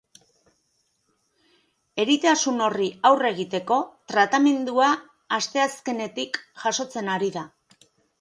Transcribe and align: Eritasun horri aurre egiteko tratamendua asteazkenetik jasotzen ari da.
Eritasun 2.03 2.63
horri 2.67 2.87
aurre 3.09 3.31
egiteko 3.37 3.77
tratamendua 4.13 4.87
asteazkenetik 5.37 6.41
jasotzen 6.65 7.13
ari 7.19 7.31
da. 7.37 7.45